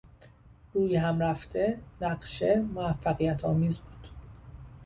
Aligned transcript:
رویهمرفته 0.73 1.79
نقشه 2.01 2.61
موفقیتآمیز 2.73 3.79
بود. 3.79 4.07